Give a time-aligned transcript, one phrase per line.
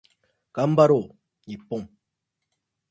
[0.51, 1.15] 頑張ろう
[1.45, 1.87] 日本